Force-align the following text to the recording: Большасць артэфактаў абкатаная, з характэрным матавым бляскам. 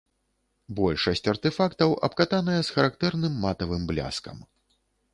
Большасць 0.79 1.21
артэфактаў 1.33 1.95
абкатаная, 2.09 2.59
з 2.71 2.79
характэрным 2.79 3.39
матавым 3.47 3.81
бляскам. 3.93 4.37